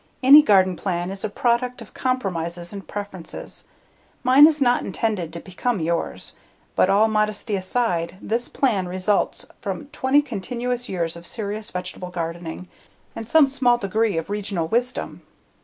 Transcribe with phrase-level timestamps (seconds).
[0.23, 3.65] Any garden plan is a product of compromises and preferences;
[4.23, 6.37] mine is not intended to become yours.
[6.75, 12.67] But, all modesty aside, this plan results from 20 continuous years of serious vegetable gardening
[13.15, 15.21] and some small degree of regional wisdom.